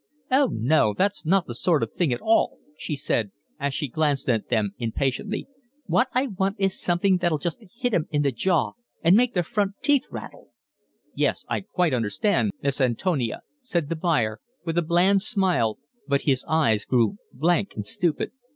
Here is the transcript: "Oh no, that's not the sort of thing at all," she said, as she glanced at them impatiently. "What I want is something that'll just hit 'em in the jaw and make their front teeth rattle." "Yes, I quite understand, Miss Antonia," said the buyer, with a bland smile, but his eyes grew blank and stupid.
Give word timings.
"Oh 0.31 0.49
no, 0.51 0.95
that's 0.97 1.27
not 1.27 1.45
the 1.45 1.53
sort 1.53 1.83
of 1.83 1.93
thing 1.93 2.11
at 2.11 2.21
all," 2.23 2.57
she 2.75 2.95
said, 2.95 3.31
as 3.59 3.75
she 3.75 3.87
glanced 3.87 4.27
at 4.29 4.47
them 4.49 4.71
impatiently. 4.79 5.45
"What 5.85 6.07
I 6.15 6.25
want 6.25 6.55
is 6.57 6.81
something 6.81 7.17
that'll 7.17 7.37
just 7.37 7.63
hit 7.75 7.93
'em 7.93 8.07
in 8.09 8.23
the 8.23 8.31
jaw 8.31 8.71
and 9.03 9.15
make 9.15 9.35
their 9.35 9.43
front 9.43 9.73
teeth 9.83 10.07
rattle." 10.09 10.53
"Yes, 11.13 11.45
I 11.49 11.61
quite 11.61 11.93
understand, 11.93 12.49
Miss 12.63 12.81
Antonia," 12.81 13.41
said 13.61 13.89
the 13.89 13.95
buyer, 13.95 14.39
with 14.65 14.79
a 14.79 14.81
bland 14.81 15.21
smile, 15.21 15.77
but 16.07 16.23
his 16.23 16.43
eyes 16.47 16.83
grew 16.83 17.17
blank 17.31 17.73
and 17.75 17.85
stupid. 17.85 18.31